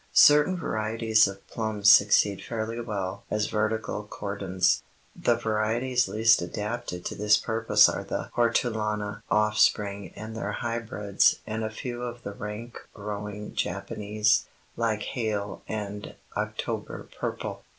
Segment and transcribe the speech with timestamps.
[0.13, 4.81] Certain varieties of plums succeed fairly well as vertical cordons.
[5.15, 11.63] The varieties least adapted to this purpose are the Hortulana offspring and their hybrids and
[11.63, 17.61] a few of the rank growing Japanese, like Hale and October Purple.